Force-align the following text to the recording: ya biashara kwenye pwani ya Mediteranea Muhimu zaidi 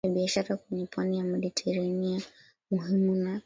ya 0.07 0.13
biashara 0.13 0.57
kwenye 0.57 0.85
pwani 0.85 1.17
ya 1.17 1.23
Mediteranea 1.23 2.19
Muhimu 2.71 3.17
zaidi 3.23 3.39